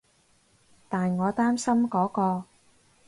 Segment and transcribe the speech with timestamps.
[0.89, 2.45] 但我擔心嗰個